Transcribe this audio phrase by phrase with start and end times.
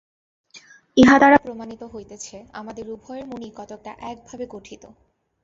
[0.97, 4.83] ইহাদ্বারা প্রমাণিত হইতেছে, আমাদের উভয়ের মনই কতকটা একভাবে গঠিত।